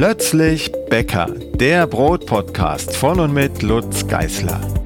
[0.00, 1.26] Plötzlich Bäcker,
[1.56, 4.79] der Brotpodcast von und mit Lutz Geißler.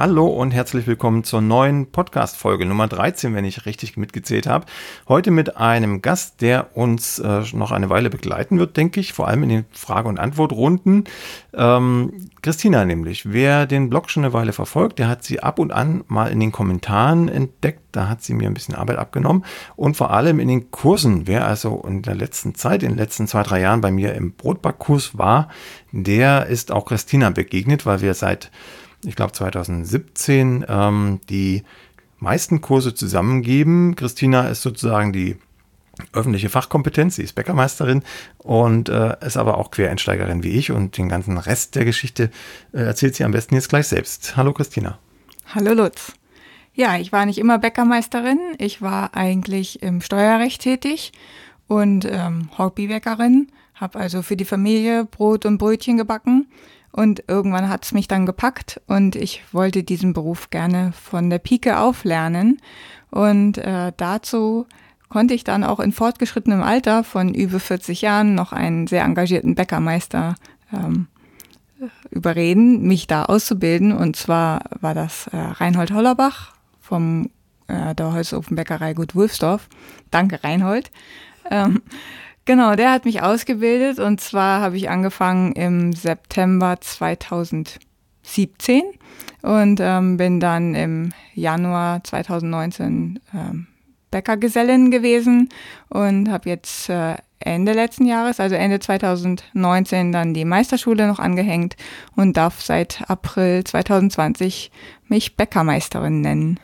[0.00, 4.64] Hallo und herzlich willkommen zur neuen Podcast-Folge Nummer 13, wenn ich richtig mitgezählt habe.
[5.06, 9.28] Heute mit einem Gast, der uns äh, noch eine Weile begleiten wird, denke ich, vor
[9.28, 11.04] allem in den Frage- und Antwortrunden.
[11.52, 13.30] Ähm, Christina nämlich.
[13.30, 16.40] Wer den Blog schon eine Weile verfolgt, der hat sie ab und an mal in
[16.40, 17.82] den Kommentaren entdeckt.
[17.92, 19.44] Da hat sie mir ein bisschen Arbeit abgenommen.
[19.76, 21.26] Und vor allem in den Kursen.
[21.26, 24.32] Wer also in der letzten Zeit, in den letzten zwei, drei Jahren bei mir im
[24.32, 25.48] Brotbackkurs war,
[25.92, 28.50] der ist auch Christina begegnet, weil wir seit
[29.04, 31.64] ich glaube 2017, ähm, die
[32.18, 33.96] meisten Kurse zusammengeben.
[33.96, 35.36] Christina ist sozusagen die
[36.12, 38.02] öffentliche Fachkompetenz, sie ist Bäckermeisterin
[38.38, 42.30] und äh, ist aber auch Quereinsteigerin wie ich und den ganzen Rest der Geschichte
[42.72, 44.36] äh, erzählt sie am besten jetzt gleich selbst.
[44.36, 44.98] Hallo Christina.
[45.54, 46.12] Hallo Lutz.
[46.72, 51.12] Ja, ich war nicht immer Bäckermeisterin, ich war eigentlich im Steuerrecht tätig
[51.66, 56.46] und ähm, Hobbybäckerin, habe also für die Familie Brot und Brötchen gebacken
[56.92, 61.38] und irgendwann hat es mich dann gepackt und ich wollte diesen Beruf gerne von der
[61.38, 62.60] Pike auf lernen.
[63.10, 64.66] Und äh, dazu
[65.08, 69.54] konnte ich dann auch in fortgeschrittenem Alter von über 40 Jahren noch einen sehr engagierten
[69.54, 70.34] Bäckermeister
[70.72, 71.08] ähm,
[72.10, 73.92] überreden, mich da auszubilden.
[73.92, 77.30] Und zwar war das äh, Reinhold Hollerbach vom
[77.68, 79.68] äh, der Holzofenbäckerei Gut Wulfsdorf.
[80.10, 80.90] Danke, Reinhold.
[81.50, 81.82] Ähm,
[82.44, 88.82] Genau, der hat mich ausgebildet und zwar habe ich angefangen im September 2017
[89.42, 93.66] und ähm, bin dann im Januar 2019 ähm,
[94.10, 95.48] Bäckergesellin gewesen
[95.88, 101.76] und habe jetzt äh, Ende letzten Jahres, also Ende 2019, dann die Meisterschule noch angehängt
[102.14, 104.70] und darf seit April 2020
[105.08, 106.60] mich Bäckermeisterin nennen.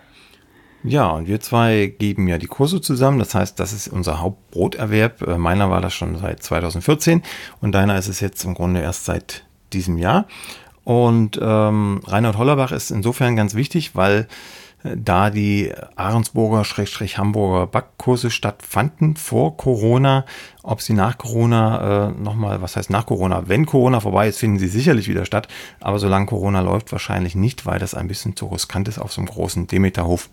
[0.86, 3.18] Ja, und wir zwei geben ja die Kurse zusammen.
[3.18, 5.22] Das heißt, das ist unser Hauptbroterwerb.
[5.22, 7.22] Äh, meiner war das schon seit 2014
[7.60, 10.26] und deiner ist es jetzt im Grunde erst seit diesem Jahr.
[10.84, 14.28] Und ähm, Reinhard Hollerbach ist insofern ganz wichtig, weil
[14.84, 20.24] äh, da die Ahrensburger-Hamburger Backkurse stattfanden vor Corona.
[20.62, 23.48] Ob sie nach Corona äh, nochmal, was heißt nach Corona?
[23.48, 25.48] Wenn Corona vorbei ist, finden sie sicherlich wieder statt.
[25.80, 29.20] Aber solange Corona läuft, wahrscheinlich nicht, weil das ein bisschen zu riskant ist auf so
[29.20, 30.30] einem großen Demeterhof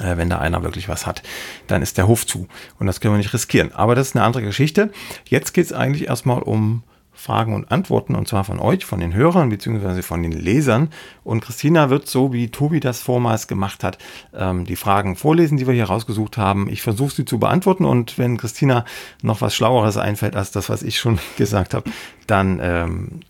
[0.00, 1.22] äh, wenn da einer wirklich was hat,
[1.66, 2.48] dann ist der Hof zu.
[2.78, 3.72] Und das können wir nicht riskieren.
[3.74, 4.90] Aber das ist eine andere Geschichte.
[5.28, 6.82] Jetzt geht es eigentlich erstmal um
[7.16, 10.02] Fragen und Antworten, und zwar von euch, von den Hörern bzw.
[10.02, 10.90] von den Lesern.
[11.24, 13.98] Und Christina wird, so wie Tobi das vormals gemacht hat,
[14.34, 16.68] ähm, die Fragen vorlesen, die wir hier rausgesucht haben.
[16.68, 18.84] Ich versuche sie zu beantworten und wenn Christina
[19.22, 21.90] noch was Schlaueres einfällt als das, was ich schon gesagt habe,
[22.26, 23.20] dann ähm,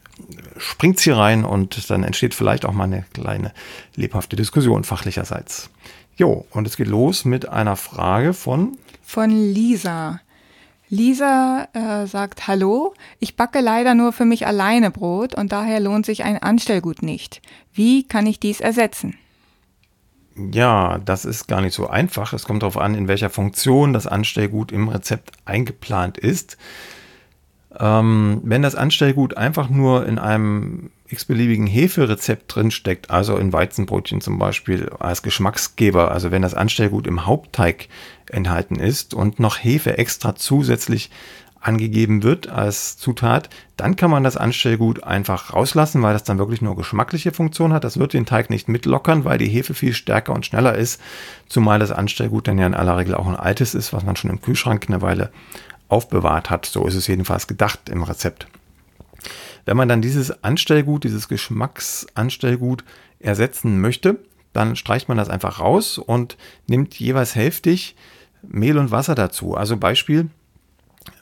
[0.58, 3.52] springt sie rein und dann entsteht vielleicht auch mal eine kleine
[3.94, 5.70] lebhafte Diskussion fachlicherseits.
[6.16, 10.20] Jo, und es geht los mit einer Frage von von Lisa.
[10.88, 16.06] Lisa äh, sagt, hallo, ich backe leider nur für mich alleine Brot und daher lohnt
[16.06, 17.42] sich ein Anstellgut nicht.
[17.72, 19.16] Wie kann ich dies ersetzen?
[20.36, 22.32] Ja, das ist gar nicht so einfach.
[22.32, 26.56] Es kommt darauf an, in welcher Funktion das Anstellgut im Rezept eingeplant ist.
[27.78, 34.38] Ähm, wenn das Anstellgut einfach nur in einem x-beliebigen Heferezept drinsteckt, also in Weizenbrötchen zum
[34.38, 37.88] Beispiel als Geschmacksgeber, also wenn das Anstellgut im Hauptteig
[38.30, 41.10] enthalten ist und noch Hefe extra zusätzlich
[41.60, 46.62] angegeben wird als Zutat, dann kann man das Anstellgut einfach rauslassen, weil das dann wirklich
[46.62, 47.82] nur geschmackliche Funktion hat.
[47.84, 51.00] Das wird den Teig nicht mitlockern, weil die Hefe viel stärker und schneller ist,
[51.48, 54.30] zumal das Anstellgut dann ja in aller Regel auch ein altes ist, was man schon
[54.30, 55.30] im Kühlschrank eine Weile
[55.88, 56.66] aufbewahrt hat.
[56.66, 58.46] So ist es jedenfalls gedacht im Rezept.
[59.64, 62.84] Wenn man dann dieses Anstellgut, dieses Geschmacksanstellgut
[63.18, 64.18] ersetzen möchte,
[64.52, 66.36] dann streicht man das einfach raus und
[66.66, 67.96] nimmt jeweils hälftig
[68.42, 69.54] Mehl und Wasser dazu.
[69.54, 70.30] Also Beispiel,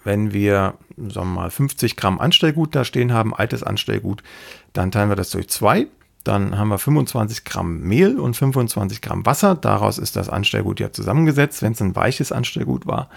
[0.05, 4.23] wenn wir sagen wir mal 50 Gramm Anstellgut da stehen haben, altes Anstellgut,
[4.73, 5.87] dann teilen wir das durch zwei.
[6.25, 9.55] Dann haben wir 25 Gramm Mehl und 25 Gramm Wasser.
[9.55, 13.11] Daraus ist das Anstellgut ja zusammengesetzt, wenn es ein weiches Anstellgut war.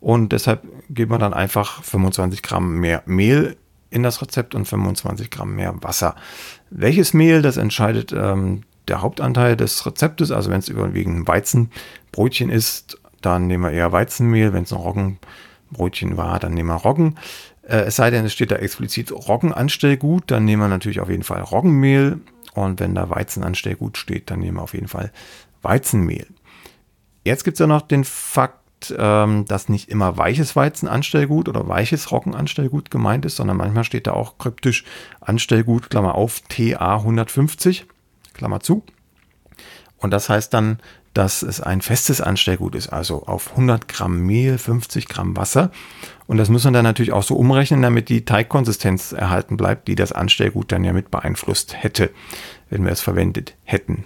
[0.00, 3.56] Und deshalb geben wir dann einfach 25 Gramm mehr Mehl
[3.90, 6.14] in das Rezept und 25 Gramm mehr Wasser.
[6.70, 10.30] Welches Mehl, das entscheidet ähm, der Hauptanteil des Rezeptes.
[10.30, 14.52] Also wenn es überwiegend Weizenbrötchen ist, dann nehmen wir eher Weizenmehl.
[14.52, 17.18] Wenn es ein Roggenbrötchen war, dann nehmen wir Roggen.
[17.62, 21.22] Äh, es sei denn, es steht da explizit Roggenanstellgut, dann nehmen wir natürlich auf jeden
[21.22, 22.20] Fall Roggenmehl.
[22.54, 25.12] Und wenn da Weizenanstellgut steht, dann nehmen wir auf jeden Fall
[25.62, 26.26] Weizenmehl.
[27.24, 28.58] Jetzt gibt es ja noch den Fakt,
[28.90, 34.38] dass nicht immer weiches Weizenanstellgut oder weiches Roggenanstellgut gemeint ist, sondern manchmal steht da auch
[34.38, 34.84] kryptisch
[35.20, 37.86] Anstellgut, Klammer auf, TA 150,
[38.34, 38.82] Klammer zu.
[39.98, 40.80] Und das heißt dann,
[41.14, 45.70] dass es ein festes Anstellgut ist, also auf 100 Gramm Mehl 50 Gramm Wasser.
[46.26, 49.94] Und das muss man dann natürlich auch so umrechnen, damit die Teigkonsistenz erhalten bleibt, die
[49.94, 52.10] das Anstellgut dann ja mit beeinflusst hätte,
[52.70, 54.04] wenn wir es verwendet hätten.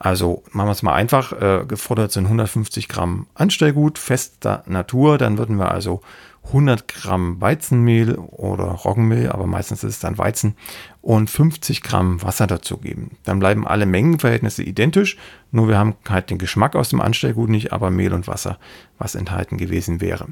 [0.00, 1.32] Also machen wir es mal einfach.
[1.32, 5.18] Äh, gefordert sind 150 Gramm Anstellgut fester Natur.
[5.18, 6.00] Dann würden wir also
[6.46, 10.56] 100 Gramm Weizenmehl oder Roggenmehl, aber meistens ist es dann Weizen
[11.00, 13.12] und 50 Gramm Wasser dazugeben.
[13.24, 15.16] Dann bleiben alle Mengenverhältnisse identisch,
[15.52, 18.58] nur wir haben halt den Geschmack aus dem Anstellgut nicht, aber Mehl und Wasser,
[18.98, 20.28] was enthalten gewesen wäre.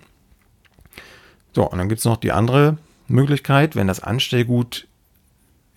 [1.55, 4.89] So, und dann gibt es noch die andere Möglichkeit, wenn das Anstellgut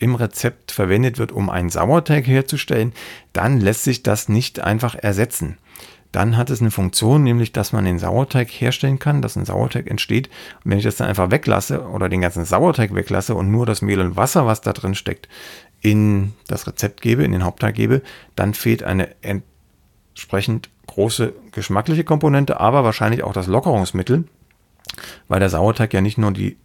[0.02, 2.92] im Rezept verwendet wird, um einen Sauerteig herzustellen,
[3.34, 5.58] dann lässt sich das nicht einfach ersetzen.
[6.12, 9.90] Dann hat es eine Funktion, nämlich dass man den Sauerteig herstellen kann, dass ein Sauerteig
[9.90, 10.30] entsteht.
[10.64, 13.82] Und wenn ich das dann einfach weglasse oder den ganzen Sauerteig weglasse und nur das
[13.82, 15.30] Mehl und Wasser, was da drin steckt,
[15.82, 18.02] in das Rezept gebe, in den Hauptteig gebe,
[18.36, 24.26] dann fehlt eine entsprechend große geschmackliche Komponente, aber wahrscheinlich auch das Lockerungsmittel,
[25.28, 26.58] weil der Sauerteig ja nicht nur die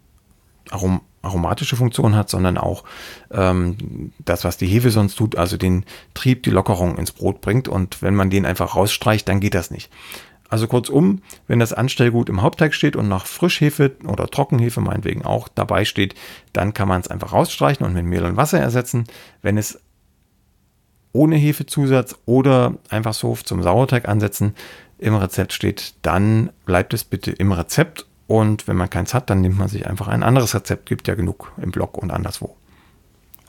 [0.71, 2.85] Arom aromatische Funktion hat, sondern auch
[3.31, 5.85] ähm, das, was die Hefe sonst tut, also den
[6.15, 7.69] Trieb, die Lockerung ins Brot bringt.
[7.69, 9.91] Und wenn man den einfach rausstreicht, dann geht das nicht.
[10.49, 15.49] Also kurzum, wenn das Anstellgut im Hauptteig steht und noch Frischhefe oder Trockenhefe meinetwegen auch
[15.49, 16.15] dabei steht,
[16.53, 19.05] dann kann man es einfach rausstreichen und mit Mehl und Wasser ersetzen.
[19.43, 19.81] Wenn es
[21.13, 24.55] ohne Hefezusatz oder einfach so zum Sauerteig ansetzen
[24.99, 29.41] im Rezept steht, dann bleibt es bitte im Rezept und wenn man keins hat, dann
[29.41, 30.87] nimmt man sich einfach ein anderes Rezept.
[30.87, 32.57] Gibt ja genug im Blog und anderswo.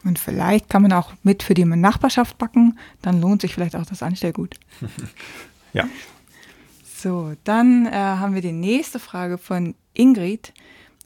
[0.03, 2.77] Und vielleicht kann man auch mit für die Nachbarschaft backen.
[3.01, 4.55] Dann lohnt sich vielleicht auch das Anstellgut.
[5.73, 5.85] ja.
[6.95, 10.53] So, dann äh, haben wir die nächste Frage von Ingrid.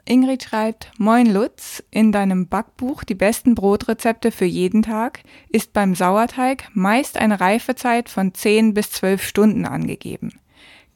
[0.05, 5.95] Ingrid schreibt, Moin Lutz, in deinem Backbuch Die besten Brotrezepte für jeden Tag ist beim
[5.95, 10.33] Sauerteig meist eine Reifezeit von 10 bis 12 Stunden angegeben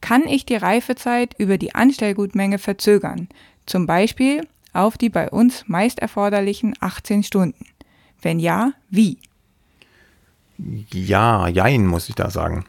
[0.05, 3.27] kann ich die Reifezeit über die Anstellgutmenge verzögern,
[3.65, 7.65] zum Beispiel auf die bei uns meist erforderlichen 18 Stunden.
[8.21, 9.17] Wenn ja, wie?
[10.93, 12.65] Ja, jein, muss ich da sagen.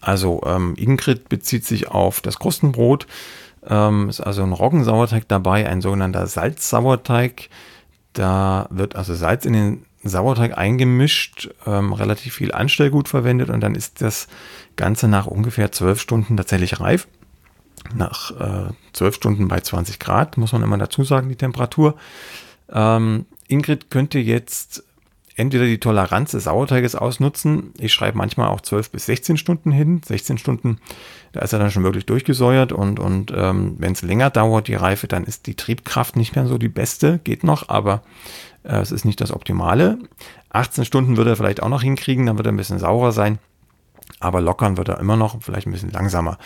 [0.00, 3.06] Also ähm, Ingrid bezieht sich auf das Krustenbrot,
[3.68, 7.50] ähm, ist also ein Roggensauerteig dabei, ein sogenannter Salzsauerteig.
[8.14, 13.74] Da wird also Salz in den Sauerteig eingemischt, ähm, relativ viel Anstellgut verwendet und dann
[13.74, 14.28] ist das
[14.76, 17.08] Ganze nach ungefähr zwölf Stunden tatsächlich reif.
[17.94, 21.94] Nach äh, zwölf äh, Stunden bei 20 Grad, muss man immer dazu sagen, die Temperatur.
[22.70, 24.84] Ähm, Ingrid könnte jetzt
[25.36, 27.72] entweder die Toleranz des Sauerteiges ausnutzen.
[27.78, 30.00] Ich schreibe manchmal auch 12 bis 16 Stunden hin.
[30.04, 30.78] 16 Stunden,
[31.32, 34.74] da ist er dann schon wirklich durchgesäuert und, und ähm, wenn es länger dauert, die
[34.74, 37.20] Reife, dann ist die Triebkraft nicht mehr so die beste.
[37.22, 38.02] Geht noch, aber
[38.64, 39.98] äh, es ist nicht das Optimale.
[40.50, 43.38] 18 Stunden würde er vielleicht auch noch hinkriegen, dann wird er ein bisschen saurer sein.
[44.20, 46.38] Aber lockern wird er immer noch, vielleicht ein bisschen langsamer.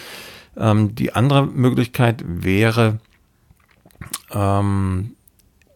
[0.57, 2.99] Ähm, die andere Möglichkeit wäre,
[4.33, 5.15] ähm,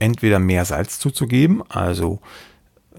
[0.01, 2.21] entweder mehr Salz zuzugeben, also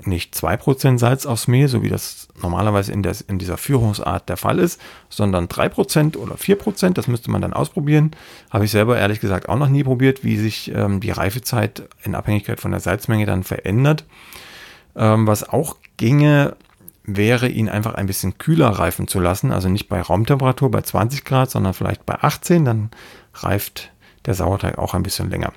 [0.04, 4.38] nicht 2% Salz aufs Mehl, so wie das normalerweise in, der, in dieser Führungsart der
[4.38, 6.94] Fall ist, sondern 3% oder 4%.
[6.94, 8.12] Das müsste man dann ausprobieren.
[8.50, 12.16] Habe ich selber ehrlich gesagt auch noch nie probiert, wie sich ähm, die Reifezeit in
[12.16, 14.06] Abhängigkeit von der Salzmenge dann verändert.
[14.96, 16.56] Ähm, was auch ginge,
[17.06, 19.52] wäre ihn einfach ein bisschen kühler reifen zu lassen.
[19.52, 22.66] Also nicht bei Raumtemperatur bei 20 Grad, sondern vielleicht bei 18.
[22.66, 22.90] Dann
[23.34, 23.92] reift
[24.26, 25.54] der Sauerteig auch ein bisschen länger.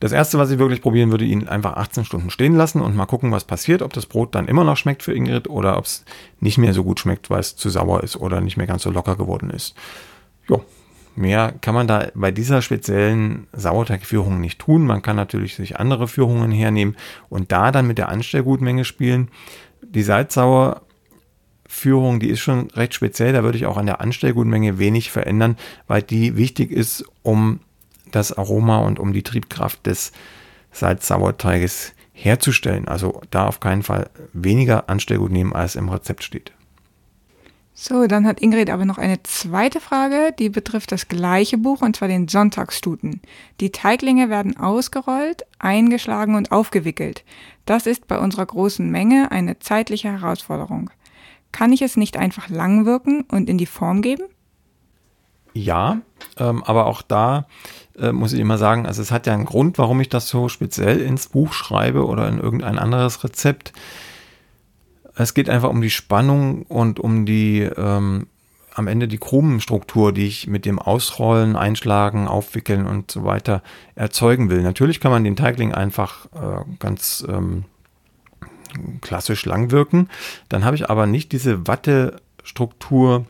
[0.00, 3.06] Das erste, was ich wirklich probieren würde, ihn einfach 18 Stunden stehen lassen und mal
[3.06, 6.04] gucken, was passiert, ob das Brot dann immer noch schmeckt für Ingrid oder ob es
[6.40, 8.90] nicht mehr so gut schmeckt, weil es zu sauer ist oder nicht mehr ganz so
[8.90, 9.74] locker geworden ist.
[10.48, 10.64] Jo,
[11.14, 14.86] mehr kann man da bei dieser speziellen Sauerteigführung nicht tun.
[14.86, 16.96] Man kann natürlich sich andere Führungen hernehmen
[17.28, 19.30] und da dann mit der Anstellgutmenge spielen.
[19.82, 20.82] Die Salzsauer
[21.68, 23.32] Führung, die ist schon recht speziell.
[23.32, 27.60] Da würde ich auch an der Anstellgutmenge wenig verändern, weil die wichtig ist, um
[28.16, 30.12] das Aroma und um die Triebkraft des
[30.72, 32.88] Salzsauerteiges herzustellen.
[32.88, 36.52] Also da auf keinen Fall weniger Anstellgut nehmen, als im Rezept steht.
[37.78, 41.94] So, dann hat Ingrid aber noch eine zweite Frage, die betrifft das gleiche Buch und
[41.94, 43.20] zwar den Sonntagsstuten.
[43.60, 47.22] Die Teiglinge werden ausgerollt, eingeschlagen und aufgewickelt.
[47.66, 50.88] Das ist bei unserer großen Menge eine zeitliche Herausforderung.
[51.52, 54.24] Kann ich es nicht einfach lang wirken und in die Form geben?
[55.52, 56.00] Ja,
[56.38, 57.46] ähm, aber auch da
[57.98, 60.48] äh, muss ich immer sagen, also es hat ja einen Grund, warum ich das so
[60.48, 63.72] speziell ins Buch schreibe oder in irgendein anderes Rezept.
[65.14, 68.26] Es geht einfach um die Spannung und um die ähm,
[68.74, 73.62] am Ende die Krumenstruktur, die ich mit dem Ausrollen, Einschlagen, Aufwickeln und so weiter
[73.94, 74.60] erzeugen will.
[74.60, 77.64] Natürlich kann man den Teigling einfach äh, ganz ähm,
[79.00, 80.10] klassisch lang wirken.
[80.50, 83.26] Dann habe ich aber nicht diese Watte Brotstruktur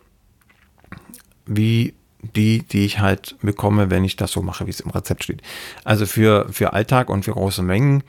[1.46, 1.94] wie
[2.34, 5.42] die, die ich halt bekomme, wenn ich das so mache, wie es im Rezept steht.
[5.84, 8.02] Also für, für Alltag und für große Mengen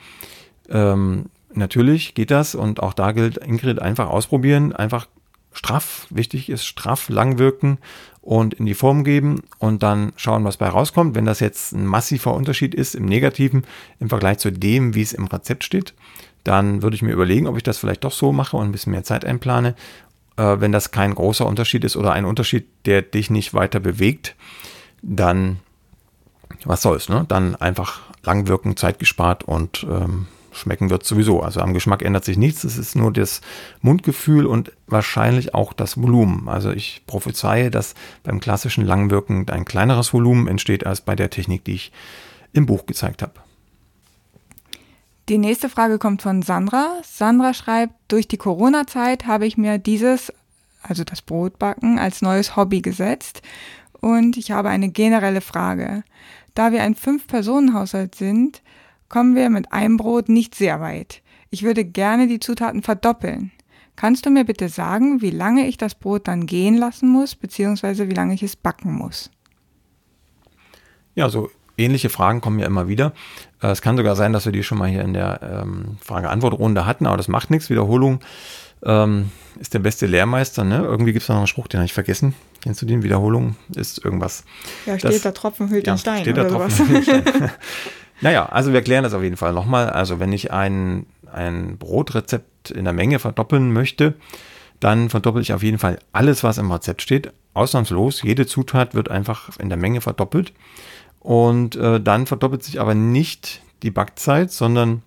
[0.68, 5.06] ähm, natürlich geht das und auch da gilt Ingrid einfach ausprobieren, einfach
[5.52, 7.78] straff, wichtig ist straff, lang wirken
[8.20, 11.14] und in die Form geben und dann schauen, was bei rauskommt.
[11.14, 13.64] Wenn das jetzt ein massiver Unterschied ist im Negativen
[13.98, 15.94] im Vergleich zu dem, wie es im Rezept steht,
[16.44, 18.92] dann würde ich mir überlegen, ob ich das vielleicht doch so mache und ein bisschen
[18.92, 19.74] mehr Zeit einplane.
[20.38, 24.36] Äh, wenn das kein großer Unterschied ist oder ein Unterschied, der dich nicht weiter bewegt,
[25.02, 25.58] dann
[26.64, 27.24] was soll's, ne?
[27.28, 31.42] Dann einfach lang wirken, Zeit gespart und ähm, schmecken wird sowieso.
[31.42, 32.64] Also am Geschmack ändert sich nichts.
[32.64, 33.40] Es ist nur das
[33.80, 36.48] Mundgefühl und wahrscheinlich auch das Volumen.
[36.48, 41.64] Also ich prophezeie, dass beim klassischen Langwirken ein kleineres Volumen entsteht als bei der Technik,
[41.64, 41.92] die ich
[42.52, 43.34] im Buch gezeigt habe.
[45.28, 47.00] Die nächste Frage kommt von Sandra.
[47.04, 50.32] Sandra schreibt, durch die Corona-Zeit habe ich mir dieses,
[50.82, 53.42] also das Brotbacken, als neues Hobby gesetzt.
[54.00, 56.02] Und ich habe eine generelle Frage.
[56.54, 58.62] Da wir ein Fünf-Personen-Haushalt sind,
[59.10, 61.20] kommen wir mit einem Brot nicht sehr weit.
[61.50, 63.52] Ich würde gerne die Zutaten verdoppeln.
[63.96, 68.08] Kannst du mir bitte sagen, wie lange ich das Brot dann gehen lassen muss, beziehungsweise
[68.08, 69.30] wie lange ich es backen muss?
[71.14, 73.12] Ja, so ähnliche Fragen kommen ja immer wieder.
[73.62, 76.86] Äh, es kann sogar sein, dass wir die schon mal hier in der ähm, Frage-Antwort-Runde
[76.86, 77.70] hatten, aber das macht nichts.
[77.70, 78.20] Wiederholung
[78.84, 79.30] ähm,
[79.60, 80.64] ist der beste Lehrmeister.
[80.64, 80.82] Ne?
[80.82, 82.34] Irgendwie gibt es noch einen Spruch, den habe ich vergessen.
[82.62, 83.02] Kennst du den?
[83.02, 84.44] Wiederholung ist irgendwas.
[84.86, 86.22] Ja, steht das, da Tropfen hüllt ja, den Stein.
[86.22, 87.50] Steht da Tropfen hüllt den Stein.
[88.20, 89.90] naja, also wir klären das auf jeden Fall nochmal.
[89.90, 94.14] Also wenn ich ein, ein Brotrezept in der Menge verdoppeln möchte,
[94.80, 97.32] dann verdoppel ich auf jeden Fall alles, was im Rezept steht.
[97.54, 100.52] Ausnahmslos, jede Zutat wird einfach in der Menge verdoppelt.
[101.20, 105.02] Und äh, dann verdoppelt sich aber nicht die Backzeit, sondern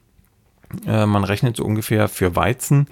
[0.85, 2.87] äh, man rechnet so ungefähr für Weizen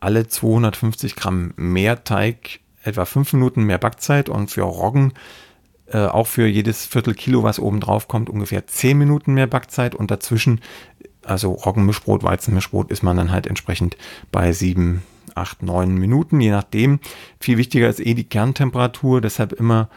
[0.00, 5.12] alle 250 Gramm mehr Teig etwa 5 Minuten mehr Backzeit und für Roggen
[5.90, 9.94] äh, auch für jedes Viertel Kilo, was oben drauf kommt, ungefähr 10 Minuten mehr Backzeit
[9.94, 10.60] und dazwischen,
[11.24, 13.96] also Roggenmischbrot, Weizenmischbrot, ist man dann halt entsprechend
[14.30, 15.02] bei 7,
[15.34, 17.00] 8, 9 Minuten, je nachdem.
[17.40, 19.88] Viel wichtiger ist eh die Kerntemperatur, deshalb immer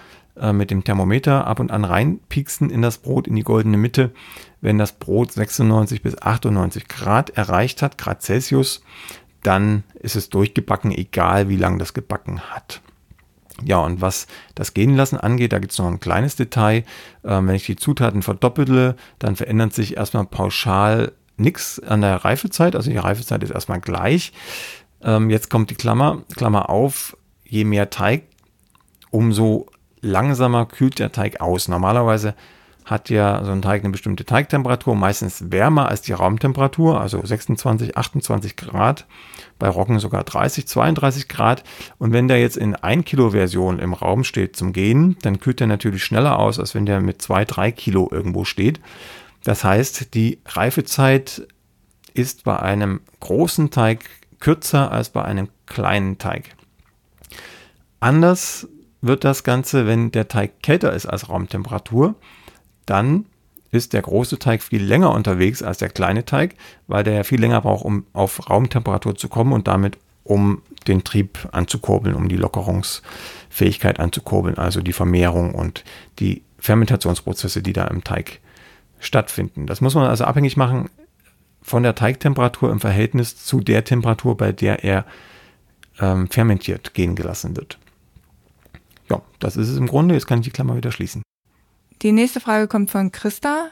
[0.42, 4.12] äh, mit dem Thermometer ab und an reinpieksen in das Brot, in die goldene Mitte.
[4.60, 8.84] Wenn das Brot 96 bis 98 Grad erreicht hat, Grad Celsius,
[9.44, 12.82] dann ist es durchgebacken, egal wie lange das gebacken hat.
[13.64, 16.84] Ja, und was das Gehen lassen angeht, da gibt es noch ein kleines Detail.
[17.24, 22.76] Ähm, wenn ich die Zutaten verdoppelte, dann verändert sich erstmal pauschal nichts an der Reifezeit.
[22.76, 24.34] Also die Reifezeit ist erstmal gleich.
[25.04, 28.24] Ähm, jetzt kommt die Klammer, Klammer auf, je mehr Teig,
[29.12, 29.68] umso
[30.02, 31.68] langsamer kühlt der Teig aus.
[31.68, 32.36] Normalerweise
[32.86, 37.96] hat ja so ein Teig eine bestimmte Teigtemperatur, meistens wärmer als die Raumtemperatur, also 26,
[37.96, 39.06] 28 Grad,
[39.60, 41.64] bei Roggen sogar 30, 32 Grad.
[42.00, 45.60] Und wenn der jetzt in 1 Kilo Version im Raum steht zum Gehen, dann kühlt
[45.60, 48.80] der natürlich schneller aus, als wenn der mit 2, 3 Kilo irgendwo steht.
[49.44, 51.48] Das heißt, die Reifezeit
[52.14, 54.00] ist bei einem großen Teig
[54.40, 56.56] kürzer als bei einem kleinen Teig.
[58.00, 58.68] Anders
[59.02, 62.16] wird das Ganze, wenn der Teig kälter ist als Raumtemperatur,
[62.86, 63.26] dann
[63.72, 66.56] ist der große Teig viel länger unterwegs als der kleine Teig,
[66.88, 71.04] weil der ja viel länger braucht, um auf Raumtemperatur zu kommen und damit um den
[71.04, 75.84] Trieb anzukurbeln, um die Lockerungsfähigkeit anzukurbeln, also die Vermehrung und
[76.20, 78.40] die Fermentationsprozesse, die da im Teig
[79.00, 79.68] stattfinden.
[79.68, 80.90] Das muss man also abhängig machen
[81.62, 85.06] von der Teigtemperatur im Verhältnis zu der Temperatur, bei der er
[86.00, 87.78] ähm, fermentiert gehen gelassen wird.
[89.12, 90.16] Ja, das ist es im Grunde.
[90.16, 91.22] Jetzt kann ich die Klammer wieder schließen.
[92.02, 93.68] Die nächste Frage kommt von Christa.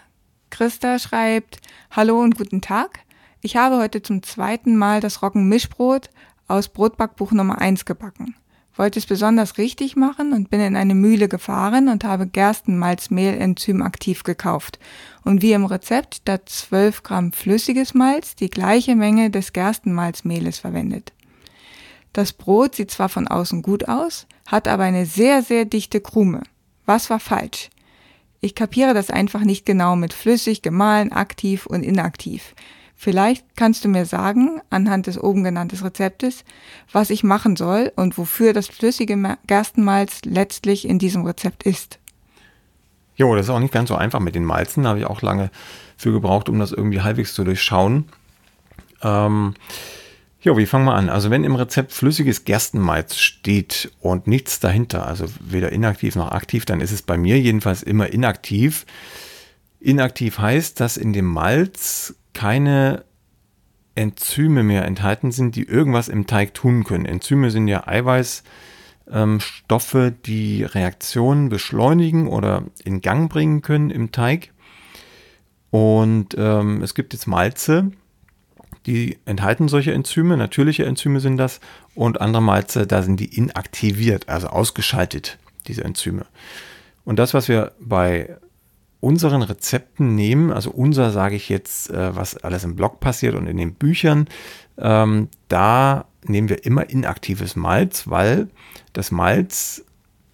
[0.50, 3.00] Christa schreibt, Hallo und guten Tag.
[3.40, 6.10] Ich habe heute zum zweiten Mal das Roggenmischbrot
[6.50, 8.36] aus Brotbackbuch Nummer 1 gebacken.
[8.76, 14.24] Wollte es besonders richtig machen und bin in eine Mühle gefahren und habe Gerstenmalzmehl enzymaktiv
[14.24, 14.78] gekauft
[15.24, 21.14] und wie im Rezept statt 12 Gramm flüssiges Malz die gleiche Menge des Gerstenmalzmehles verwendet.
[22.14, 26.42] Das Brot sieht zwar von außen gut aus, hat aber eine sehr, sehr dichte Krume.
[26.86, 27.70] Was war falsch?
[28.42, 32.56] Ich kapiere das einfach nicht genau mit flüssig, gemahlen, aktiv und inaktiv.
[32.96, 36.44] Vielleicht kannst du mir sagen, anhand des oben genannten Rezeptes,
[36.92, 42.00] was ich machen soll und wofür das flüssige Gerstenmalz letztlich in diesem Rezept ist.
[43.16, 44.84] Jo, das ist auch nicht ganz so einfach mit den Malzen.
[44.84, 45.52] Da habe ich auch lange
[45.96, 48.10] für gebraucht, um das irgendwie halbwegs zu durchschauen.
[49.02, 49.54] Ähm,
[50.42, 51.10] Jo, wie fangen wir an?
[51.10, 56.64] Also wenn im Rezept flüssiges Gerstenmalz steht und nichts dahinter, also weder inaktiv noch aktiv,
[56.64, 58.86] dann ist es bei mir jedenfalls immer inaktiv.
[59.82, 63.04] Inaktiv heißt, dass in dem Malz keine
[63.96, 67.06] Enzyme mehr enthalten sind, die irgendwas im Teig tun können.
[67.06, 68.44] Enzyme sind ja Eiweiß,
[69.12, 69.40] ähm,
[70.26, 74.54] die Reaktionen beschleunigen oder in Gang bringen können im Teig.
[75.70, 77.92] Und ähm, es gibt jetzt Malze,
[78.86, 81.60] die enthalten solche Enzyme, natürliche Enzyme sind das,
[81.96, 86.26] und andere Malze, da sind die inaktiviert, also ausgeschaltet, diese Enzyme.
[87.04, 88.38] Und das, was wir bei
[89.02, 93.48] unseren Rezepten nehmen, also unser sage ich jetzt, äh, was alles im Blog passiert und
[93.48, 94.28] in den Büchern,
[94.78, 98.50] ähm, da nehmen wir immer inaktives Malz, weil
[98.94, 99.86] das Malz,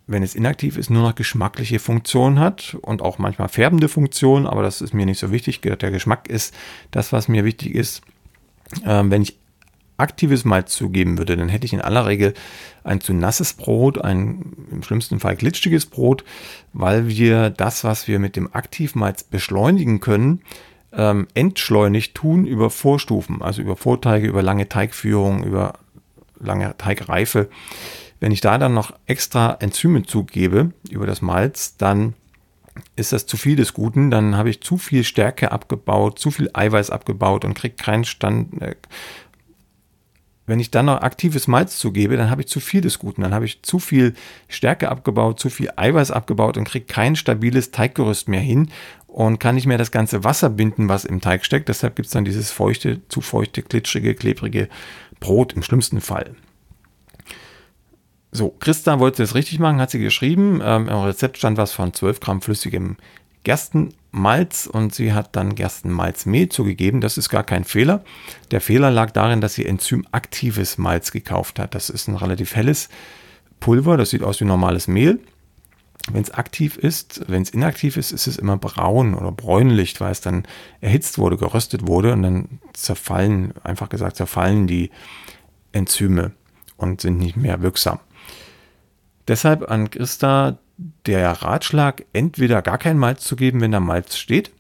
[0.08, 4.62] wenn es inaktiv ist, nur noch geschmackliche Funktion hat und auch manchmal färbende Funktion, aber
[4.62, 5.62] das ist mir nicht so wichtig.
[5.62, 6.54] Der Geschmack ist
[6.92, 8.02] das, was mir wichtig ist.
[8.84, 9.38] Ähm, wenn ich
[9.98, 12.34] aktives Malz zugeben würde, dann hätte ich in aller Regel
[12.84, 16.24] ein zu nasses Brot, ein im schlimmsten Fall glitschiges Brot,
[16.74, 20.42] weil wir das, was wir mit dem Aktivmalz beschleunigen können,
[20.92, 25.74] ähm, entschleunigt tun über Vorstufen, also über Vorteige, über lange Teigführung, über
[26.40, 27.50] lange Teigreife.
[28.20, 32.14] Wenn ich da dann noch extra Enzyme zugebe über das Malz, dann
[32.96, 36.50] ist das zu viel des Guten, dann habe ich zu viel Stärke abgebaut, zu viel
[36.54, 38.62] Eiweiß abgebaut und kriege keinen Stand.
[38.62, 38.76] Äh,
[40.48, 43.34] wenn ich dann noch aktives Malz zugebe, dann habe ich zu viel des Guten, dann
[43.34, 44.14] habe ich zu viel
[44.48, 48.70] Stärke abgebaut, zu viel Eiweiß abgebaut und kriege kein stabiles Teiggerüst mehr hin
[49.08, 51.68] und kann nicht mehr das ganze Wasser binden, was im Teig steckt.
[51.68, 54.70] Deshalb gibt es dann dieses feuchte, zu feuchte, glitschige, klebrige
[55.20, 56.36] Brot im schlimmsten Fall.
[58.36, 60.60] So, Christa wollte es richtig machen, hat sie geschrieben.
[60.62, 62.98] Ähm, Im Rezept stand was von 12 Gramm flüssigem
[63.46, 67.00] Gerstenmalz und sie hat dann Gerstenmalzmehl zugegeben.
[67.00, 68.04] Das ist gar kein Fehler.
[68.52, 71.76] Der Fehler lag darin, dass sie enzymaktives Malz gekauft hat.
[71.76, 72.90] Das ist ein relativ helles
[73.62, 75.22] Pulver, das sieht aus wie normales Mehl.
[76.12, 80.12] Wenn es aktiv ist, wenn es inaktiv ist, ist es immer braun oder bräunlich, weil
[80.12, 80.44] es dann
[80.82, 84.92] erhitzt wurde, geröstet wurde und dann zerfallen, einfach gesagt, zerfallen die
[85.72, 86.34] Enzyme
[86.76, 88.00] und sind nicht mehr wirksam.
[89.28, 90.58] Deshalb an Christa
[91.06, 94.52] der Ratschlag, entweder gar kein Malz zu geben, wenn da Malz steht,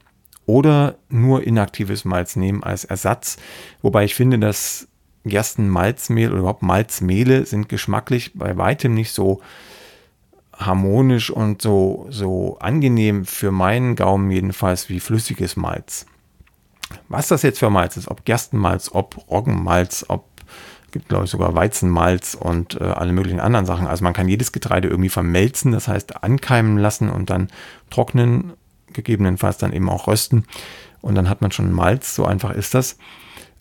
[0.45, 3.38] oder nur inaktives Malz nehmen als Ersatz.
[3.82, 4.88] Wobei ich finde, dass
[5.23, 9.41] Gerstenmalzmehl oder überhaupt Malzmehle sind geschmacklich bei weitem nicht so
[10.56, 16.06] harmonisch und so, so angenehm für meinen Gaumen jedenfalls wie flüssiges Malz.
[17.10, 20.25] Was das jetzt für Malz ist, ob Gerstenmalz, ob Roggenmalz, ob
[20.95, 23.86] gibt, glaube ich, sogar Weizenmalz und äh, alle möglichen anderen Sachen.
[23.86, 27.49] Also man kann jedes Getreide irgendwie vermelzen, das heißt ankeimen lassen und dann
[27.89, 28.53] trocknen,
[28.93, 30.45] gegebenenfalls dann eben auch rösten.
[31.01, 32.97] Und dann hat man schon Malz, so einfach ist das.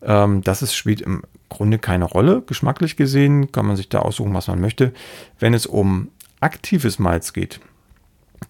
[0.01, 2.40] Ähm, das ist, spielt im Grunde keine Rolle.
[2.47, 4.92] Geschmacklich gesehen kann man sich da aussuchen, was man möchte.
[5.40, 7.59] Wenn es um aktives Malz geht,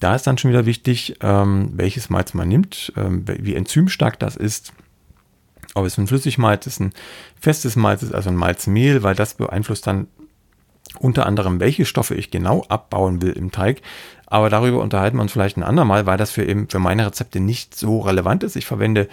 [0.01, 4.37] da ist dann schon wieder wichtig, ähm, welches Malz man nimmt, ähm, wie enzymstark das
[4.37, 4.75] ist
[5.75, 6.93] ob es ein Flüssigmalz ist, ein
[7.41, 10.07] festes Malz ist, also ein Malzmehl, weil das beeinflusst dann
[10.99, 13.83] unter anderem, welche Stoffe ich genau abbauen will im Teig.
[14.27, 17.41] Aber darüber unterhalten wir uns vielleicht ein andermal, weil das für eben für meine Rezepte
[17.41, 18.57] nicht so relevant ist.
[18.57, 19.09] Ich verwende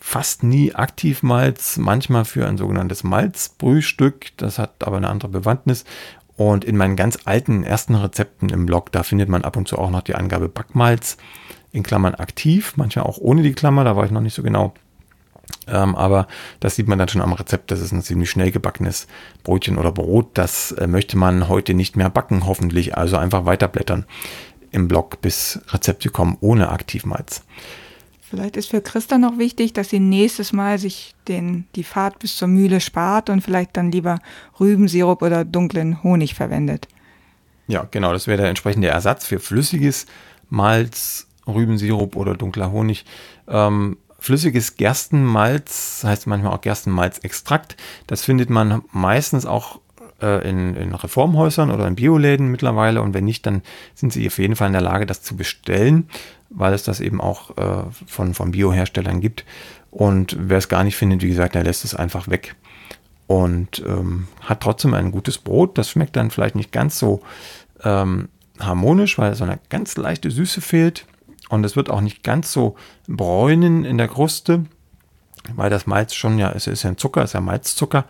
[0.00, 4.36] fast nie Aktivmalz, manchmal für ein sogenanntes Malzbrühstück.
[4.36, 5.84] Das hat aber eine andere Bewandtnis.
[6.36, 9.78] Und in meinen ganz alten ersten Rezepten im Blog, da findet man ab und zu
[9.78, 11.18] auch noch die Angabe Backmalz
[11.70, 14.74] in Klammern aktiv, manchmal auch ohne die Klammer, da war ich noch nicht so genau.
[15.66, 16.26] Ähm, aber
[16.60, 17.70] das sieht man dann schon am Rezept.
[17.70, 19.06] Das ist ein ziemlich schnell gebackenes
[19.44, 20.30] Brötchen oder Brot.
[20.34, 22.96] Das äh, möchte man heute nicht mehr backen, hoffentlich.
[22.96, 24.06] Also einfach weiterblättern
[24.72, 27.42] im Blog, bis Rezepte kommen ohne Aktivmalz.
[28.32, 32.36] Vielleicht ist für Christa noch wichtig, dass sie nächstes Mal sich den, die Fahrt bis
[32.36, 34.20] zur Mühle spart und vielleicht dann lieber
[34.58, 36.88] Rübensirup oder dunklen Honig verwendet.
[37.68, 38.12] Ja, genau.
[38.12, 40.06] Das wäre der entsprechende Ersatz für flüssiges
[40.48, 43.04] Malz, Rübensirup oder dunkler Honig.
[43.48, 49.80] Ähm, Flüssiges Gerstenmalz, heißt manchmal auch Gerstenmalzextrakt, das findet man meistens auch
[50.20, 53.62] äh, in, in, Reformhäusern oder in Bioläden mittlerweile und wenn nicht, dann
[53.96, 56.08] sind sie auf jeden Fall in der Lage, das zu bestellen,
[56.50, 59.44] weil es das eben auch äh, von, von Bioherstellern gibt.
[59.90, 62.54] Und wer es gar nicht findet, wie gesagt, der lässt es einfach weg
[63.26, 65.76] und ähm, hat trotzdem ein gutes Brot.
[65.78, 67.22] Das schmeckt dann vielleicht nicht ganz so
[67.82, 68.28] ähm,
[68.60, 71.06] harmonisch, weil so eine ganz leichte Süße fehlt.
[71.52, 74.64] Und es wird auch nicht ganz so bräunen in der Kruste,
[75.54, 78.06] weil das Malz schon ja, es ist ja ein Zucker, es ist ja Malzzucker,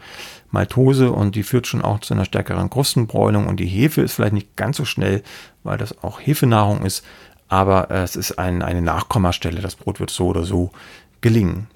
[0.53, 4.35] Maltose und die führt schon auch zu einer stärkeren Krustenbräunung und die Hefe ist vielleicht
[4.35, 5.25] nicht ganz so schnell,
[5.65, 7.05] weil das auch Hefenahrung ist,
[7.49, 9.61] aber es ist ein, eine Nachkommastelle.
[9.61, 10.71] Das Brot wird so oder so
[11.21, 11.67] gelingen.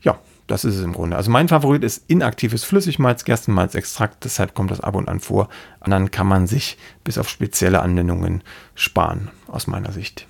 [0.00, 1.16] Ja, das ist es im Grunde.
[1.16, 5.48] Also mein Favorit ist inaktives Flüssigmalz, Gerstenmalzextrakt, deshalb kommt das ab und an vor.
[5.78, 8.42] Und dann kann man sich bis auf spezielle Anwendungen
[8.74, 10.26] sparen, aus meiner Sicht.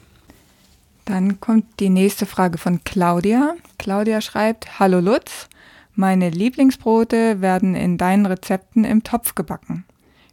[1.07, 3.55] Dann kommt die nächste Frage von Claudia.
[3.79, 5.49] Claudia schreibt, Hallo Lutz,
[5.95, 9.85] meine Lieblingsbrote werden in deinen Rezepten im Topf gebacken.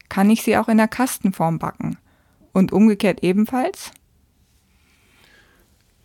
[0.10, 1.98] kann ich sie auch in der Kastenform backen?
[2.54, 3.92] Und umgekehrt ebenfalls?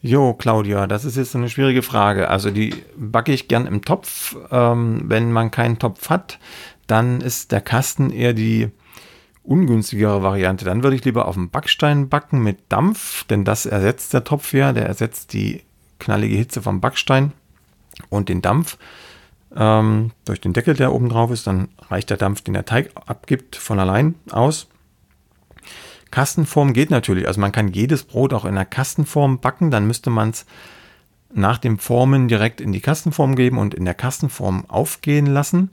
[0.00, 2.28] Jo, Claudia, das ist jetzt eine schwierige Frage.
[2.28, 4.36] Also die backe ich gern im Topf.
[4.50, 6.38] Ähm, wenn man keinen Topf hat,
[6.86, 8.70] dann ist der Kasten eher die
[9.48, 10.64] ungünstigere Variante.
[10.64, 14.52] Dann würde ich lieber auf dem Backstein backen mit Dampf, denn das ersetzt der Topf
[14.52, 14.72] ja.
[14.72, 15.62] Der ersetzt die
[15.98, 17.32] knallige Hitze vom Backstein
[18.10, 18.78] und den Dampf
[19.56, 21.46] ähm, durch den Deckel, der oben drauf ist.
[21.46, 24.68] Dann reicht der Dampf, den der Teig abgibt, von allein aus.
[26.10, 27.26] Kastenform geht natürlich.
[27.26, 29.70] Also man kann jedes Brot auch in der Kastenform backen.
[29.70, 30.46] Dann müsste man es
[31.32, 35.70] nach dem Formen direkt in die Kastenform geben und in der Kastenform aufgehen lassen.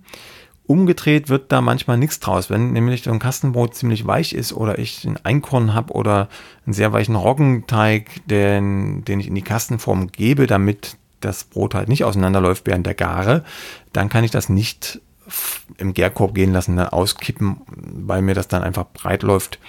[0.68, 2.50] Umgedreht wird da manchmal nichts draus.
[2.50, 6.30] Wenn nämlich so ein Kastenbrot ziemlich weich ist oder ich ein Einkorn habe oder
[6.66, 11.90] einen sehr weichen Roggenteig, den, den ich in die Kastenform gebe, damit das Brot halt
[11.90, 13.44] nicht auseinanderläuft während der Gare,
[13.94, 15.02] dann kann ich das nicht
[15.78, 19.60] im Gärkorb gehen lassen, dann auskippen, weil mir das dann einfach breit läuft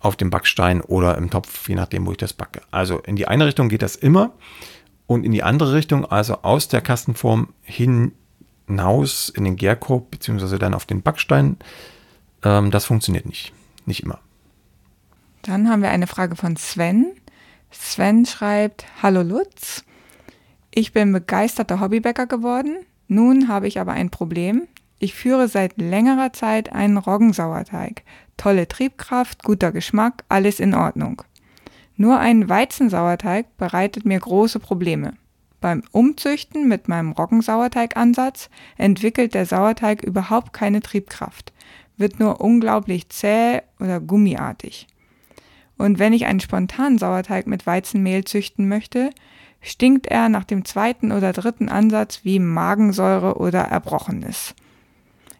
[0.00, 2.62] auf dem Backstein oder im Topf, je nachdem, wo ich das backe.
[2.70, 4.32] Also in die eine Richtung geht das immer
[5.06, 7.48] und in die andere Richtung, also aus der Kastenform
[8.68, 11.56] hinaus in den Gärkorb beziehungsweise dann auf den Backstein,
[12.44, 13.52] ähm, das funktioniert nicht.
[13.86, 14.20] Nicht immer.
[15.42, 17.06] Dann haben wir eine Frage von Sven.
[17.70, 19.84] Sven schreibt, Hallo Lutz,
[20.70, 22.78] ich bin begeisterter Hobbybäcker geworden.
[23.08, 24.68] Nun habe ich aber ein Problem.
[24.98, 28.02] Ich führe seit längerer Zeit einen Roggensauerteig.
[28.36, 31.22] Tolle Triebkraft, guter Geschmack, alles in Ordnung.
[31.96, 35.14] Nur ein Weizensauerteig bereitet mir große Probleme.
[35.60, 41.52] Beim Umzüchten mit meinem Roggensauerteigansatz entwickelt der Sauerteig überhaupt keine Triebkraft,
[41.96, 44.86] wird nur unglaublich zäh oder gummiartig.
[45.76, 49.10] Und wenn ich einen spontanen Sauerteig mit Weizenmehl züchten möchte,
[49.60, 54.54] stinkt er nach dem zweiten oder dritten Ansatz wie Magensäure oder Erbrochenes.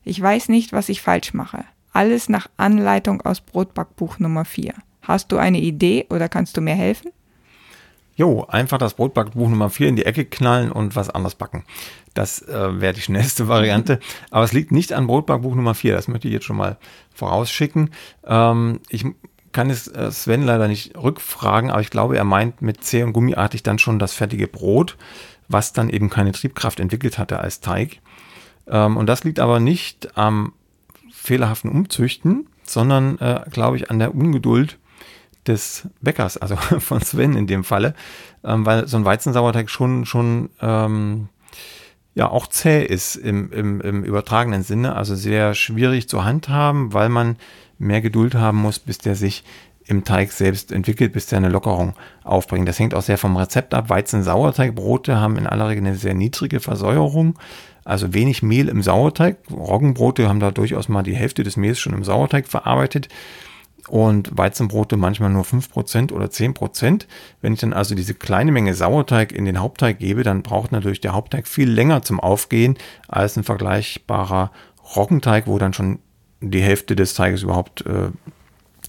[0.05, 1.65] Ich weiß nicht, was ich falsch mache.
[1.93, 4.75] Alles nach Anleitung aus Brotbackbuch Nummer 4.
[5.03, 7.11] Hast du eine Idee oder kannst du mir helfen?
[8.19, 11.63] Jo, einfach das Brotbackbuch Nummer 4 in die Ecke knallen und was anderes backen.
[12.15, 14.01] Das äh, wäre die schnellste Variante.
[14.33, 15.95] Aber es liegt nicht an Brotbackbuch Nummer 4.
[15.95, 16.79] Das möchte ich jetzt schon mal
[17.15, 17.91] vorausschicken.
[18.27, 19.07] Ähm, ich
[19.53, 23.13] kann es äh, Sven leider nicht rückfragen, aber ich glaube, er meint mit zäh und
[23.13, 24.97] gummiartig dann schon das fertige Brot,
[25.47, 28.01] was dann eben keine Triebkraft entwickelt hatte als Teig.
[28.67, 30.55] Ähm, und das liegt aber nicht am
[31.13, 34.77] fehlerhaften Umzüchten, sondern, äh, glaube ich, an der Ungeduld
[35.49, 37.95] des Bäckers, also von Sven in dem Falle,
[38.45, 41.29] ähm, weil so ein Weizensauerteig schon, schon ähm,
[42.15, 47.09] ja auch zäh ist im, im, im übertragenen Sinne, also sehr schwierig zu handhaben, weil
[47.09, 47.37] man
[47.79, 49.45] mehr Geduld haben muss, bis der sich
[49.89, 52.69] im Teig selbst entwickelt, bis der eine Lockerung aufbringt.
[52.69, 53.89] Das hängt auch sehr vom Rezept ab.
[53.89, 57.39] Weizen-Sauerteigbrote haben in aller Regel eine sehr niedrige Versäuerung.
[57.85, 59.39] Also wenig Mehl im Sauerteig.
[59.51, 63.09] Roggenbrote haben da durchaus mal die Hälfte des Mehls schon im Sauerteig verarbeitet.
[63.89, 67.07] Und Weizenbrote manchmal nur 5% oder 10%.
[67.41, 71.01] Wenn ich dann also diese kleine Menge Sauerteig in den Hauptteig gebe, dann braucht natürlich
[71.01, 72.77] der Hauptteig viel länger zum Aufgehen
[73.09, 74.51] als ein vergleichbarer
[74.95, 76.01] Roggenteig, wo dann schon
[76.41, 78.11] die Hälfte des Teiges überhaupt äh,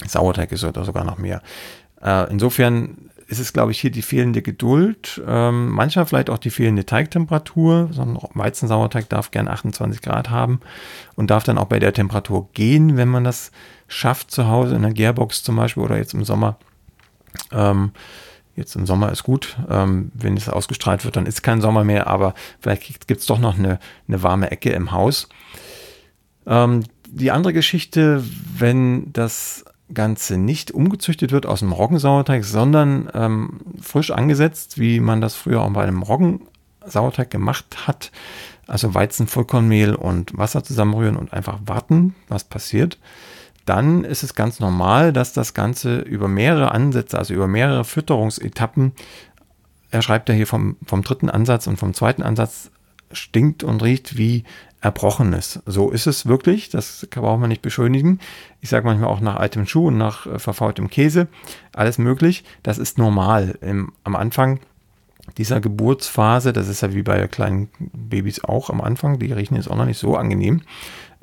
[0.06, 1.42] Sauerteig ist oder sogar noch mehr.
[2.02, 6.50] Äh, insofern ist es, glaube ich, hier die fehlende Geduld, ähm, manchmal vielleicht auch die
[6.50, 7.90] fehlende Teigtemperatur.
[7.92, 10.62] So ein Weizensauerteig darf gern 28 Grad haben
[11.16, 13.52] und darf dann auch bei der Temperatur gehen, wenn man das
[13.89, 16.58] schafft zu Hause in der Gärbox zum Beispiel oder jetzt im Sommer.
[17.52, 17.91] Ähm,
[18.56, 19.58] jetzt im Sommer ist gut.
[19.69, 23.39] Ähm, wenn es ausgestrahlt wird, dann ist kein Sommer mehr, aber vielleicht gibt es doch
[23.39, 25.28] noch eine, eine warme Ecke im Haus.
[26.45, 28.23] Ähm, die andere Geschichte,
[28.58, 35.19] wenn das Ganze nicht umgezüchtet wird aus dem Roggensauerteig, sondern ähm, frisch angesetzt, wie man
[35.19, 38.12] das früher auch bei einem Roggensauerteig gemacht hat.
[38.67, 42.99] Also Weizen, Vollkornmehl und Wasser zusammenrühren und einfach warten, was passiert.
[43.69, 48.93] Dann ist es ganz normal, dass das Ganze über mehrere Ansätze, also über mehrere Fütterungsetappen,
[49.91, 52.71] er schreibt ja hier vom, vom dritten Ansatz und vom zweiten Ansatz,
[53.12, 54.43] stinkt und riecht wie
[54.82, 55.62] Erbrochenes.
[55.67, 58.19] So ist es wirklich, das braucht man nicht beschönigen.
[58.60, 61.27] Ich sage manchmal auch nach altem Schuh und nach äh, verfaultem Käse,
[61.71, 62.43] alles möglich.
[62.63, 63.60] Das ist normal.
[63.62, 64.62] Im, am Anfang
[65.38, 69.69] dieser Geburtsphase, das ist ja wie bei kleinen Babys auch am Anfang, die riechen jetzt
[69.69, 70.62] auch noch nicht so angenehm.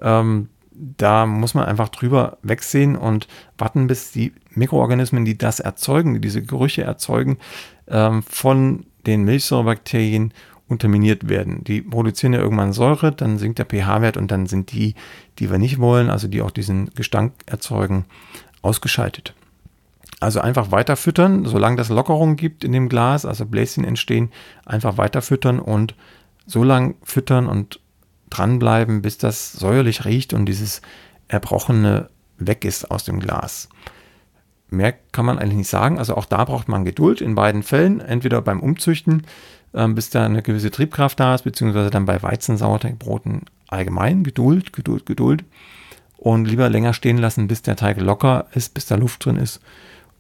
[0.01, 0.49] Ähm,
[0.79, 6.21] da muss man einfach drüber wegsehen und warten, bis die Mikroorganismen, die das erzeugen, die
[6.21, 7.39] diese Gerüche erzeugen,
[7.89, 10.33] ähm, von den Milchsäurebakterien
[10.69, 11.63] unterminiert werden.
[11.65, 14.95] Die produzieren ja irgendwann Säure, dann sinkt der pH-Wert und dann sind die,
[15.39, 18.05] die wir nicht wollen, also die auch diesen Gestank erzeugen,
[18.63, 19.35] ausgeschaltet.
[20.19, 24.31] Also einfach weiter füttern, solange das Lockerung gibt in dem Glas, also Bläschen entstehen,
[24.65, 25.95] einfach weiter füttern und
[26.47, 27.81] so lange füttern und
[28.31, 30.83] dranbleiben, bis das säuerlich riecht und dieses
[31.29, 32.09] Erbrochene
[32.39, 33.69] weg ist aus dem Glas.
[34.69, 35.99] Mehr kann man eigentlich nicht sagen.
[35.99, 38.01] Also auch da braucht man Geduld in beiden Fällen.
[38.01, 39.23] Entweder beim Umzüchten,
[39.75, 45.07] ähm, bis da eine gewisse Triebkraft da ist, beziehungsweise dann bei Weizensauerteigbroten allgemein Geduld, Geduld,
[45.07, 45.45] Geduld.
[46.17, 49.61] Und lieber länger stehen lassen, bis der Teig locker ist, bis da Luft drin ist.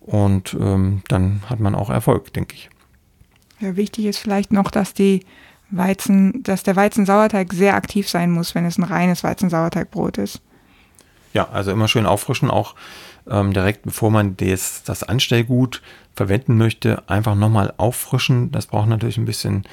[0.01, 2.71] Und ähm, dann hat man auch Erfolg, denke ich.
[3.59, 5.25] Ja, wichtig ist vielleicht noch, dass die
[5.70, 10.40] Weizen, dass der Weizensauerteig sehr aktiv sein muss, wenn es ein reines Weizensauerteigbrot ist.
[11.33, 12.74] Ja, also immer schön auffrischen, auch
[13.29, 15.83] ähm, direkt bevor man des, das Anstellgut
[16.14, 18.52] verwenden möchte, einfach nochmal auffrischen.
[18.52, 19.64] Das braucht natürlich ein bisschen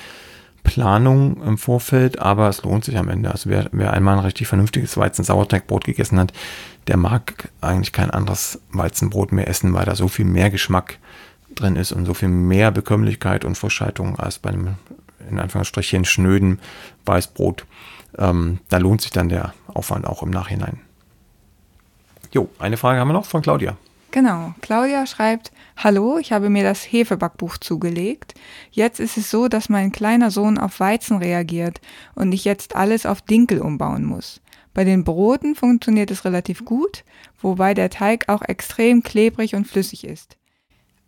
[0.63, 3.31] Planung im Vorfeld, aber es lohnt sich am Ende.
[3.31, 6.33] Also wer, wer einmal ein richtig vernünftiges Weizen-Sauerteigbrot gegessen hat,
[6.87, 10.97] der mag eigentlich kein anderes Weizenbrot mehr essen, weil da so viel mehr Geschmack
[11.55, 14.75] drin ist und so viel mehr Bekömmlichkeit und Frischhaltung als bei einem
[15.29, 16.59] in Anführungsstrichen schnöden
[17.05, 17.65] Weißbrot.
[18.17, 20.79] Ähm, da lohnt sich dann der Aufwand auch im Nachhinein.
[22.31, 23.77] Jo, eine Frage haben wir noch von Claudia.
[24.11, 28.35] Genau, Claudia schreibt, Hallo, ich habe mir das Hefebackbuch zugelegt.
[28.71, 31.81] Jetzt ist es so, dass mein kleiner Sohn auf Weizen reagiert
[32.13, 34.39] und ich jetzt alles auf Dinkel umbauen muss.
[34.73, 37.03] Bei den Broten funktioniert es relativ gut,
[37.41, 40.37] wobei der Teig auch extrem klebrig und flüssig ist.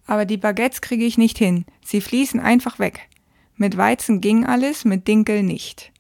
[0.08, 3.02] Aber die Baguettes kriege ich nicht hin, sie fließen einfach weg.
[3.58, 5.92] Mit Weizen ging alles, mit Dinkel nicht.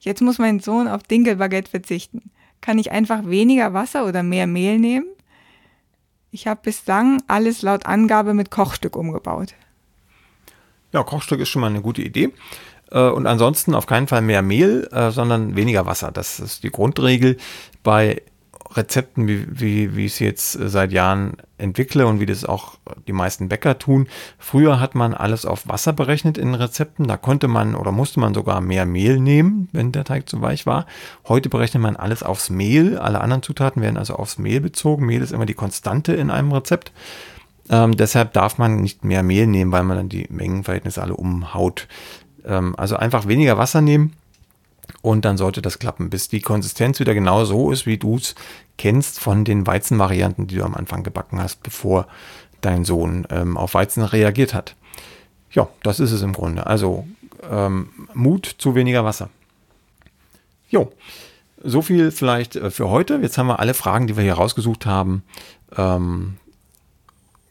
[0.00, 2.30] Jetzt muss mein Sohn auf Dinkelbaguette verzichten.
[2.60, 5.06] Kann ich einfach weniger Wasser oder mehr Mehl nehmen?
[6.30, 9.54] Ich habe bislang alles laut Angabe mit Kochstück umgebaut.
[10.92, 12.32] Ja, Kochstück ist schon mal eine gute Idee.
[12.90, 16.12] Äh, und ansonsten auf keinen Fall mehr Mehl, äh, sondern weniger Wasser.
[16.12, 17.36] Das ist die Grundregel
[17.82, 18.22] bei
[18.76, 22.74] Rezepten, wie, wie, wie ich es jetzt äh, seit Jahren entwickle und wie das auch
[23.06, 24.08] die meisten Bäcker tun.
[24.38, 27.06] Früher hat man alles auf Wasser berechnet in Rezepten.
[27.06, 30.66] Da konnte man oder musste man sogar mehr Mehl nehmen, wenn der Teig zu weich
[30.66, 30.86] war.
[31.28, 32.98] Heute berechnet man alles aufs Mehl.
[32.98, 35.06] Alle anderen Zutaten werden also aufs Mehl bezogen.
[35.06, 36.92] Mehl ist immer die Konstante in einem Rezept.
[37.70, 41.88] Ähm, deshalb darf man nicht mehr Mehl nehmen, weil man dann die Mengenverhältnisse alle umhaut.
[42.44, 44.12] Ähm, also einfach weniger Wasser nehmen
[45.02, 48.34] und dann sollte das klappen, bis die Konsistenz wieder genau so ist, wie du es
[48.78, 52.06] kennst von den Weizenvarianten, die du am Anfang gebacken hast, bevor
[52.60, 54.76] dein Sohn ähm, auf Weizen reagiert hat.
[55.50, 56.66] Ja, das ist es im Grunde.
[56.66, 57.06] Also
[57.50, 59.30] ähm, Mut zu weniger Wasser.
[60.68, 60.92] Jo,
[61.62, 63.18] so viel vielleicht äh, für heute.
[63.22, 65.22] Jetzt haben wir alle Fragen, die wir hier rausgesucht haben,
[65.76, 66.36] ähm,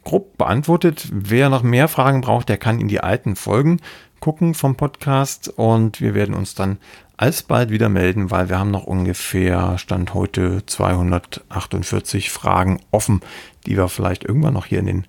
[0.04, 1.08] grob beantwortet.
[1.12, 3.80] Wer noch mehr Fragen braucht, der kann in die alten Folgen
[4.24, 6.78] gucken vom Podcast und wir werden uns dann
[7.18, 13.20] alsbald wieder melden, weil wir haben noch ungefähr Stand heute 248 Fragen offen,
[13.66, 15.06] die wir vielleicht irgendwann noch hier in den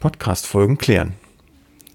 [0.00, 1.14] Podcast-Folgen klären.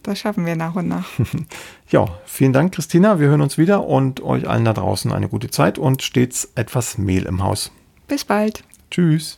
[0.01, 1.05] Das schaffen wir nach und nach.
[1.89, 3.19] ja, vielen Dank, Christina.
[3.19, 6.97] Wir hören uns wieder und euch allen da draußen eine gute Zeit und stets etwas
[6.97, 7.71] Mehl im Haus.
[8.07, 8.63] Bis bald.
[8.89, 9.37] Tschüss.